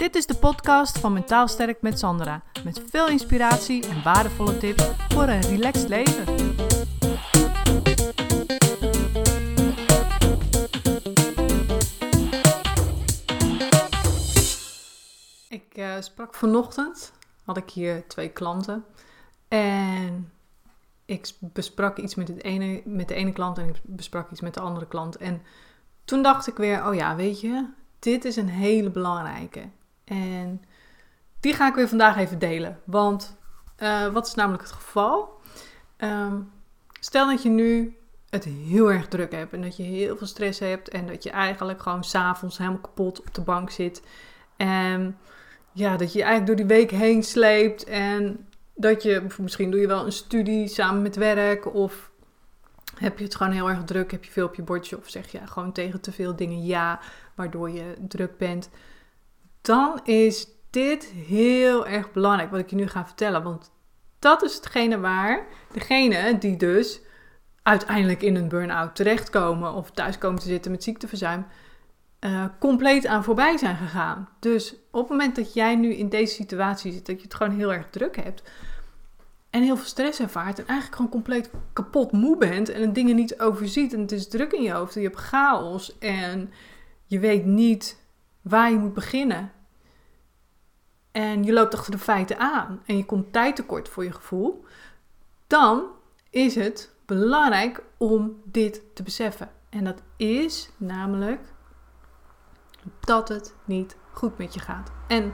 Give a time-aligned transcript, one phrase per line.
[0.00, 2.42] Dit is de podcast van Mentaal Sterk met Sandra.
[2.64, 6.24] Met veel inspiratie en waardevolle tips voor een relaxed leven.
[15.48, 17.12] Ik uh, sprak vanochtend,
[17.44, 18.84] had ik hier twee klanten.
[19.48, 20.32] En
[21.04, 24.54] ik besprak iets met, het ene, met de ene klant en ik besprak iets met
[24.54, 25.16] de andere klant.
[25.16, 25.42] En
[26.04, 29.68] toen dacht ik weer, oh ja, weet je, dit is een hele belangrijke.
[30.10, 30.62] En
[31.40, 32.80] die ga ik weer vandaag even delen.
[32.84, 33.36] Want
[33.78, 35.40] uh, wat is namelijk het geval?
[35.98, 36.52] Um,
[37.00, 37.96] stel dat je nu
[38.30, 41.30] het heel erg druk hebt en dat je heel veel stress hebt en dat je
[41.30, 44.02] eigenlijk gewoon s'avonds helemaal kapot op de bank zit.
[44.56, 45.18] En
[45.72, 49.86] ja, dat je eigenlijk door die week heen sleept en dat je, misschien doe je
[49.86, 52.10] wel een studie samen met werk of
[52.96, 55.32] heb je het gewoon heel erg druk, heb je veel op je bordje of zeg
[55.32, 57.00] je gewoon tegen te veel dingen ja,
[57.34, 58.70] waardoor je druk bent.
[59.62, 63.70] Dan is dit heel erg belangrijk wat ik je nu ga vertellen, want
[64.18, 67.00] dat is hetgene waar degene die dus
[67.62, 71.46] uiteindelijk in een burn-out terechtkomen of thuis komen te zitten met ziekteverzuim,
[72.20, 74.28] uh, compleet aan voorbij zijn gegaan.
[74.40, 77.56] Dus op het moment dat jij nu in deze situatie zit, dat je het gewoon
[77.56, 78.42] heel erg druk hebt
[79.50, 83.40] en heel veel stress ervaart en eigenlijk gewoon compleet kapot moe bent en dingen niet
[83.40, 86.52] overziet en het is druk in je hoofd en je hebt chaos en
[87.06, 87.99] je weet niet
[88.42, 89.52] waar je moet beginnen.
[91.12, 94.64] En je loopt achter de feiten aan en je komt tijd tekort voor je gevoel,
[95.46, 95.82] dan
[96.30, 99.50] is het belangrijk om dit te beseffen.
[99.68, 101.52] En dat is namelijk
[103.00, 104.90] dat het niet goed met je gaat.
[105.08, 105.32] En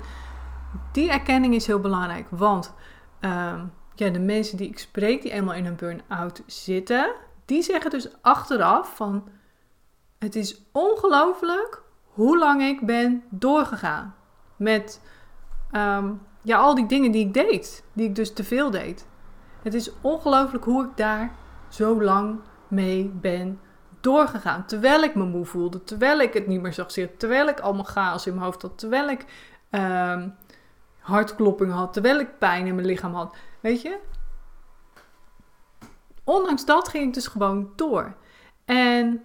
[0.93, 2.75] die erkenning is heel belangrijk, want
[3.21, 3.63] uh,
[3.95, 8.09] ja, de mensen die ik spreek, die eenmaal in een burn-out zitten, die zeggen dus
[8.23, 9.29] achteraf van
[10.19, 11.83] het is ongelooflijk
[12.17, 14.15] hoe lang ik ben doorgegaan
[14.57, 15.01] met
[15.73, 19.07] um, ja, al die dingen die ik deed, die ik dus te veel deed.
[19.63, 21.33] Het is ongelooflijk hoe ik daar
[21.69, 23.61] zo lang mee ben
[24.01, 24.67] doorgegaan.
[24.67, 27.85] Terwijl ik me moe voelde, terwijl ik het niet meer zag zitten, terwijl ik allemaal
[27.85, 29.25] chaos in mijn hoofd had, terwijl ik
[29.71, 30.35] um,
[30.99, 33.37] hartklopping had, terwijl ik pijn in mijn lichaam had.
[33.61, 33.99] Weet je?
[36.25, 38.15] Ondanks dat ging ik dus gewoon door.
[38.65, 39.25] En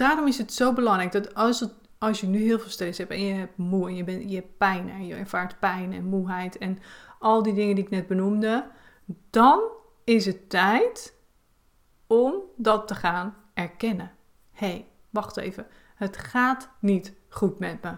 [0.00, 1.66] daarom is het zo belangrijk dat als,
[1.98, 4.34] als je nu heel veel stress hebt en je hebt moe en je, bent, je
[4.34, 6.78] hebt pijn en je ervaart pijn en moeheid en
[7.18, 8.66] al die dingen die ik net benoemde,
[9.30, 9.60] dan
[10.04, 11.14] is het tijd
[12.06, 14.10] om dat te gaan erkennen.
[14.52, 15.66] Hé, hey, wacht even.
[15.94, 17.96] Het gaat niet goed met me.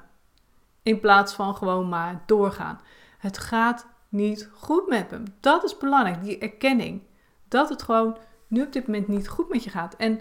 [0.82, 2.80] In plaats van gewoon maar doorgaan.
[3.18, 5.22] Het gaat niet goed met me.
[5.40, 7.02] Dat is belangrijk, die erkenning.
[7.48, 9.94] Dat het gewoon nu op dit moment niet goed met je gaat.
[9.96, 10.20] En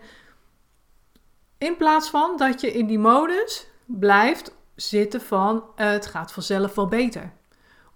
[1.62, 6.88] in plaats van dat je in die modus blijft zitten van het gaat vanzelf wel
[6.88, 7.32] beter.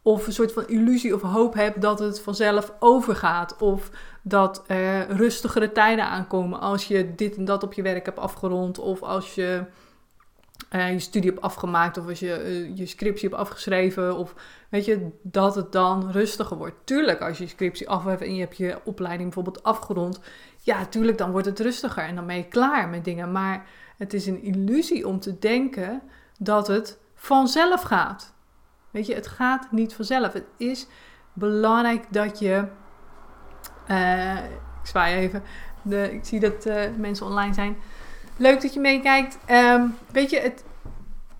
[0.01, 3.57] Of een soort van illusie of hoop hebt dat het vanzelf overgaat.
[3.57, 3.89] Of
[4.21, 8.79] dat er rustigere tijden aankomen als je dit en dat op je werk hebt afgerond.
[8.79, 9.63] Of als je
[10.71, 11.97] uh, je studie hebt afgemaakt.
[11.97, 14.17] Of als je uh, je scriptie hebt afgeschreven.
[14.17, 14.35] Of
[14.69, 16.75] weet je, dat het dan rustiger wordt.
[16.83, 20.19] Tuurlijk, als je je scriptie af hebt en je hebt je opleiding bijvoorbeeld afgerond.
[20.65, 23.31] Ja, tuurlijk, dan wordt het rustiger en dan ben je klaar met dingen.
[23.31, 23.65] Maar
[23.97, 26.01] het is een illusie om te denken
[26.37, 28.33] dat het vanzelf gaat.
[28.91, 30.33] Weet je, het gaat niet vanzelf.
[30.33, 30.87] Het is
[31.33, 32.67] belangrijk dat je.
[33.87, 35.43] Uh, ik zwaai even.
[35.81, 37.77] De, ik zie dat uh, mensen online zijn.
[38.37, 39.37] Leuk dat je meekijkt.
[39.51, 40.63] Um, weet je, het,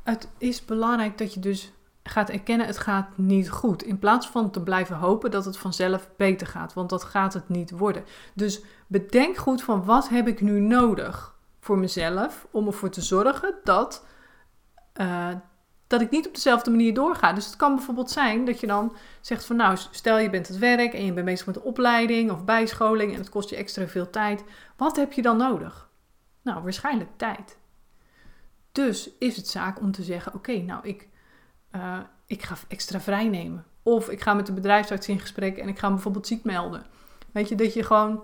[0.04, 1.74] het is belangrijk dat je dus
[2.10, 3.84] gaat erkennen: het gaat niet goed.
[3.84, 6.74] In plaats van te blijven hopen dat het vanzelf beter gaat.
[6.74, 8.04] Want dat gaat het niet worden.
[8.34, 13.56] Dus bedenk goed van wat heb ik nu nodig voor mezelf om ervoor te zorgen
[13.64, 14.06] dat.
[15.02, 15.30] Uh,
[15.88, 17.34] dat ik niet op dezelfde manier doorga.
[17.34, 20.58] Dus het kan bijvoorbeeld zijn dat je dan zegt van nou, stel je bent het
[20.58, 23.88] werk en je bent bezig met de opleiding of bijscholing en het kost je extra
[23.88, 24.44] veel tijd.
[24.78, 25.90] Wat heb je dan nodig?
[26.42, 27.58] Nou, waarschijnlijk tijd.
[28.72, 31.10] Dus is het zaak om te zeggen: oké, nou, ik,
[31.76, 33.66] uh, ik ga extra vrij nemen.
[33.84, 36.86] Of ik ga met de bedrijfsarts in gesprek en ik ga bijvoorbeeld ziek melden.
[37.32, 38.24] Weet je, dat je gewoon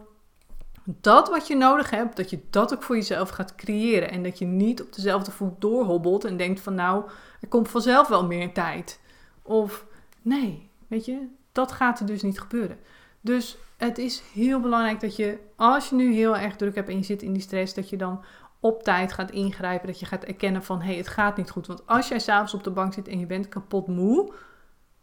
[0.85, 4.11] dat wat je nodig hebt, dat je dat ook voor jezelf gaat creëren.
[4.11, 7.03] En dat je niet op dezelfde voet doorhobbelt en denkt van nou,
[7.41, 8.99] er komt vanzelf wel meer tijd.
[9.41, 9.85] Of
[10.21, 12.77] nee, weet je, dat gaat er dus niet gebeuren.
[13.21, 16.97] Dus het is heel belangrijk dat je, als je nu heel erg druk hebt en
[16.97, 18.23] je zit in die stress, dat je dan
[18.61, 19.87] op tijd gaat ingrijpen.
[19.87, 21.67] Dat je gaat erkennen van hé, hey, het gaat niet goed.
[21.67, 24.33] Want als jij s'avonds op de bank zit en je bent kapot moe,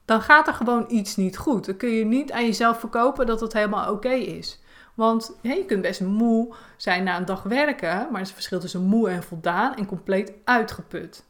[0.04, 1.66] dan gaat er gewoon iets niet goed.
[1.66, 4.60] Dan kun je niet aan jezelf verkopen dat het helemaal oké is.
[4.94, 8.82] Want je kunt best moe zijn na een dag werken, maar er is verschil tussen
[8.82, 11.24] moe en voldaan en compleet uitgeput.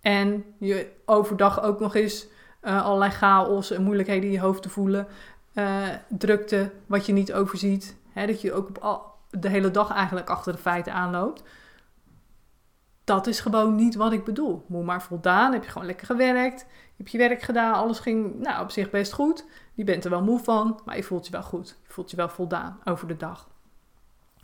[0.00, 2.26] En je overdag ook nog eens
[2.62, 5.06] uh, allerlei chaos en moeilijkheden in je hoofd te voelen.
[5.54, 7.96] Uh, drukte, wat je niet overziet.
[8.12, 11.42] Hè, dat je ook op al, de hele dag eigenlijk achter de feiten aanloopt.
[13.04, 14.64] Dat is gewoon niet wat ik bedoel.
[14.68, 15.52] Moet maar voldaan.
[15.52, 16.60] Heb je gewoon lekker gewerkt.
[16.60, 17.74] Je hebt je werk gedaan.
[17.74, 19.44] Alles ging nou, op zich best goed.
[19.74, 20.80] Je bent er wel moe van.
[20.84, 21.76] Maar je voelt je wel goed.
[21.86, 23.48] Je voelt je wel voldaan over de dag.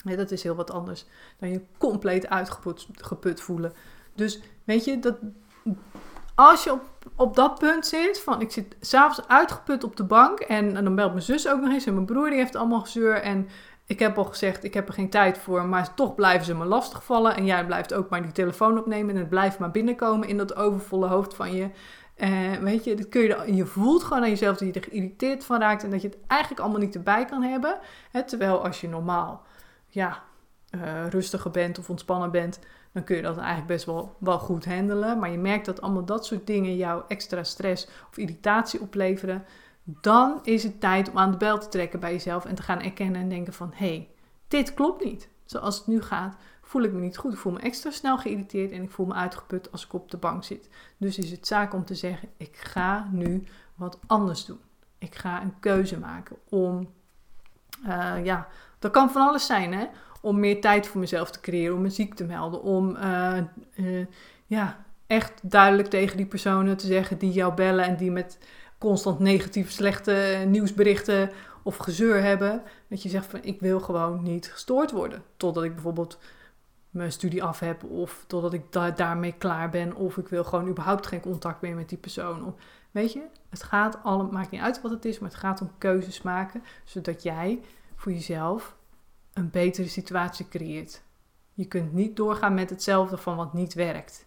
[0.04, 1.06] dat is heel wat anders
[1.38, 3.72] dan je compleet uitgeput geput voelen.
[4.14, 5.16] Dus weet je, dat,
[6.34, 6.82] als je op,
[7.16, 10.94] op dat punt zit, van ik zit s'avonds uitgeput op de bank en, en, dan
[10.94, 13.48] belt mijn zus ook nog eens en mijn broer die heeft allemaal gezeur en
[13.90, 16.64] ik heb al gezegd, ik heb er geen tijd voor, maar toch blijven ze me
[16.64, 17.36] lastigvallen.
[17.36, 20.56] En jij blijft ook maar die telefoon opnemen en het blijft maar binnenkomen in dat
[20.56, 21.68] overvolle hoofd van je.
[22.16, 25.44] Uh, weet je, dat kun je, je voelt gewoon aan jezelf dat je er geïrriteerd
[25.44, 27.78] van raakt en dat je het eigenlijk allemaal niet erbij kan hebben.
[28.10, 29.42] Hè, terwijl als je normaal
[29.88, 30.22] ja,
[30.70, 32.58] uh, rustiger bent of ontspannen bent,
[32.92, 35.18] dan kun je dat eigenlijk best wel, wel goed handelen.
[35.18, 39.44] Maar je merkt dat allemaal dat soort dingen jou extra stress of irritatie opleveren
[40.00, 42.80] dan is het tijd om aan de bel te trekken bij jezelf en te gaan
[42.80, 44.08] erkennen en denken van hé, hey,
[44.48, 45.28] dit klopt niet.
[45.44, 47.32] Zoals het nu gaat, voel ik me niet goed.
[47.32, 50.16] Ik voel me extra snel geïrriteerd en ik voel me uitgeput als ik op de
[50.16, 50.68] bank zit.
[50.96, 53.44] Dus is het zaak om te zeggen: ik ga nu
[53.74, 54.60] wat anders doen.
[54.98, 56.90] Ik ga een keuze maken om,
[57.86, 58.48] uh, ja,
[58.78, 59.86] dat kan van alles zijn, hè?
[60.20, 63.38] Om meer tijd voor mezelf te creëren, om muziek te melden, om uh,
[63.76, 64.06] uh,
[64.46, 68.38] ja, echt duidelijk tegen die personen te zeggen die jou bellen en die met
[68.80, 71.30] constant negatieve, slechte nieuwsberichten
[71.62, 72.62] of gezeur hebben.
[72.88, 75.22] Dat je zegt van ik wil gewoon niet gestoord worden.
[75.36, 76.18] Totdat ik bijvoorbeeld
[76.90, 79.94] mijn studie af heb of totdat ik daarmee klaar ben.
[79.94, 82.46] Of ik wil gewoon überhaupt geen contact meer met die persoon.
[82.46, 82.54] Of,
[82.90, 85.70] weet je, het gaat allemaal, maakt niet uit wat het is, maar het gaat om
[85.78, 86.62] keuzes maken.
[86.84, 87.60] Zodat jij
[87.96, 88.76] voor jezelf
[89.32, 91.02] een betere situatie creëert.
[91.52, 94.26] Je kunt niet doorgaan met hetzelfde van wat niet werkt.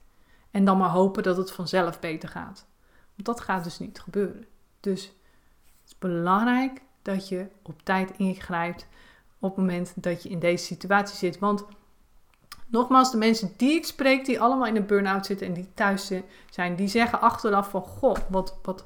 [0.51, 2.65] En dan maar hopen dat het vanzelf beter gaat.
[3.15, 4.45] Dat gaat dus niet gebeuren.
[4.79, 8.87] Dus het is belangrijk dat je op tijd ingrijpt
[9.39, 11.39] op het moment dat je in deze situatie zit.
[11.39, 11.65] Want
[12.67, 16.11] nogmaals, de mensen die ik spreek, die allemaal in een burn-out zitten en die thuis
[16.49, 18.85] zijn, die zeggen achteraf van, goh, wat, wat,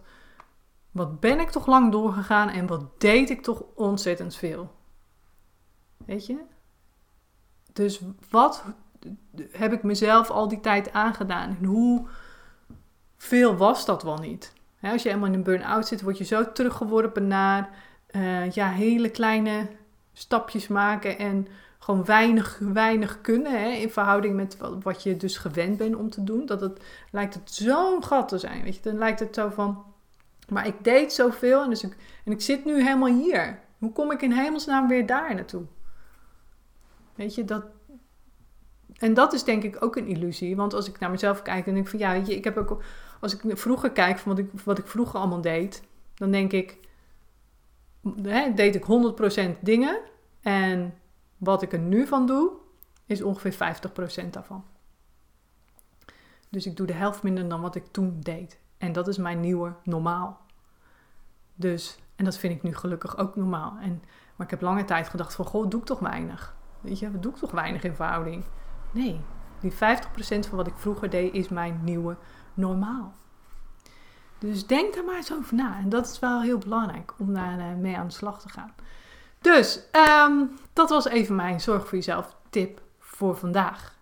[0.91, 4.75] wat ben ik toch lang doorgegaan en wat deed ik toch ontzettend veel.
[6.05, 6.37] Weet je?
[7.73, 8.63] Dus wat
[9.51, 12.07] heb ik mezelf al die tijd aangedaan en hoe
[13.17, 14.53] veel was dat wel niet.
[14.81, 17.69] als je helemaal in een burn-out zit, word je zo teruggeworpen naar
[18.11, 19.67] uh, ja, hele kleine
[20.13, 21.47] stapjes maken en
[21.79, 26.23] gewoon weinig, weinig kunnen hè, in verhouding met wat, je dus gewend bent om te
[26.23, 26.45] doen.
[26.45, 26.81] Dat het
[27.11, 28.63] lijkt het zo'n gat te zijn.
[28.63, 29.83] Weet je, dan lijkt het zo van,
[30.49, 33.59] maar ik deed zoveel en, dus ik, en ik zit nu helemaal hier.
[33.77, 35.63] Hoe kom ik in hemelsnaam weer daar naartoe?
[37.15, 37.63] Weet je, dat,
[38.97, 40.55] en dat is denk ik ook een illusie.
[40.55, 42.57] Want als ik naar mezelf kijk, dan denk ik van ja, weet je, ik heb
[42.57, 42.83] ook
[43.19, 45.83] als ik vroeger kijk van wat ik, wat ik vroeger allemaal deed,
[46.13, 46.77] dan denk ik,
[48.21, 49.99] hè, deed ik 100% dingen.
[50.41, 50.93] En
[51.37, 52.51] wat ik er nu van doe,
[53.05, 53.53] is ongeveer
[54.25, 54.63] 50% daarvan.
[56.49, 58.59] Dus ik doe de helft minder dan wat ik toen deed.
[58.77, 60.41] En dat is mijn nieuwe normaal.
[61.55, 63.77] Dus, en dat vind ik nu gelukkig ook normaal.
[63.81, 64.03] En,
[64.35, 66.55] maar ik heb lange tijd gedacht van, goh, doe ik toch weinig?
[66.81, 68.43] Weet je, doe ik toch weinig in verhouding?
[68.91, 69.21] Nee,
[69.59, 69.75] die 50%
[70.47, 72.17] van wat ik vroeger deed is mijn nieuwe
[72.57, 73.13] normaal.
[74.39, 75.77] Dus denk daar maar eens over na.
[75.77, 78.73] En dat is wel heel belangrijk om daar eh, mee aan de slag te gaan.
[79.41, 83.95] Dus ehm, dat was even mijn zorg voor jezelf tip voor vandaag.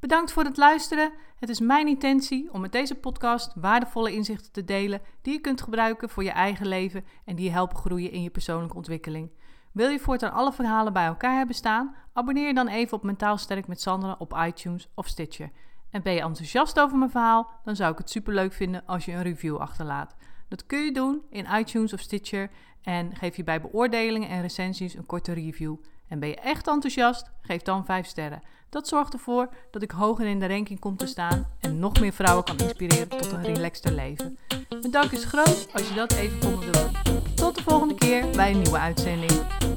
[0.00, 1.12] Bedankt voor het luisteren.
[1.38, 5.62] Het is mijn intentie om met deze podcast waardevolle inzichten te delen die je kunt
[5.62, 9.30] gebruiken voor je eigen leven en die je helpen groeien in je persoonlijke ontwikkeling.
[9.72, 11.94] Wil je voortaan alle verhalen bij elkaar hebben staan?
[12.12, 15.50] Abonneer je dan even op Mentaal Sterk met Sandra op iTunes of Stitcher.
[15.96, 19.12] En ben je enthousiast over mijn verhaal, dan zou ik het superleuk vinden als je
[19.12, 20.14] een review achterlaat.
[20.48, 22.50] Dat kun je doen in iTunes of Stitcher
[22.82, 25.74] en geef je bij beoordelingen en recensies een korte review.
[26.08, 28.42] En ben je echt enthousiast, geef dan 5 sterren.
[28.68, 32.12] Dat zorgt ervoor dat ik hoger in de ranking kom te staan en nog meer
[32.12, 34.38] vrouwen kan inspireren tot een relaxter leven.
[34.68, 37.14] Mijn dank is groot als je dat even wilt doen.
[37.34, 39.75] Tot de volgende keer bij een nieuwe uitzending.